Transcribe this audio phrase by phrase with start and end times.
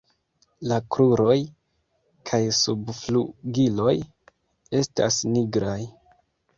[0.69, 1.35] La kruroj
[2.31, 3.97] kaj subflugiloj
[4.85, 5.81] estas nigraj.